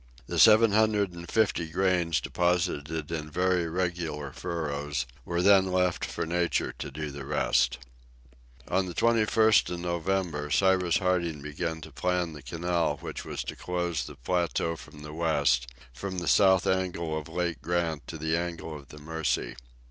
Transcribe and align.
The 0.25 0.39
seven 0.39 0.71
hundred 0.71 1.13
and 1.13 1.29
fifty 1.29 1.67
grains 1.69 2.19
deposited 2.19 3.11
in 3.11 3.29
very 3.29 3.69
regular 3.69 4.33
furrows 4.33 5.05
were 5.25 5.43
then 5.43 5.71
left 5.71 6.05
for 6.05 6.25
nature 6.25 6.71
to 6.79 6.89
do 6.89 7.11
the 7.11 7.23
rest. 7.23 7.77
On 8.67 8.87
the 8.87 8.95
21st 8.95 9.69
of 9.69 9.79
November, 9.79 10.49
Cyrus 10.49 10.97
Harding 10.97 11.43
began 11.43 11.81
to 11.81 11.91
plan 11.91 12.33
the 12.33 12.41
canal 12.41 12.97
which 13.01 13.23
was 13.23 13.43
to 13.43 13.55
close 13.55 14.03
the 14.05 14.15
plateau 14.15 14.75
on 14.91 15.03
the 15.03 15.13
west, 15.13 15.67
from 15.93 16.17
the 16.17 16.27
south 16.27 16.65
angle 16.65 17.15
of 17.15 17.29
Lake 17.29 17.61
Grant 17.61 18.07
to 18.07 18.17
the 18.17 18.35
angle 18.35 18.75
of 18.75 18.87
the 18.87 18.97
Mercy. 18.97 19.55